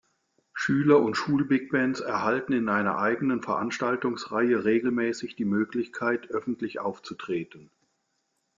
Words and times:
Schüler- 0.55 0.99
und 0.99 1.13
Schul-Big 1.15 1.69
Bands 1.71 1.99
erhalten 1.99 2.53
in 2.53 2.69
einer 2.69 2.97
eigenen 2.97 3.43
Veranstaltungsreihe 3.43 4.65
regelmäßig 4.65 5.35
die 5.35 5.45
Möglichkeit 5.45 6.31
öffentlich 6.31 6.79
aufzutreten. 6.79 7.69